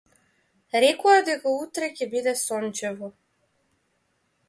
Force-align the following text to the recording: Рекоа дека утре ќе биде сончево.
Рекоа 0.85 1.19
дека 1.27 1.53
утре 1.67 1.91
ќе 1.99 2.09
биде 2.17 2.35
сончево. 2.47 3.15